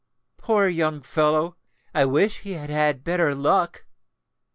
[0.37, 3.85] Poor young fellow—I wish he had had better luck!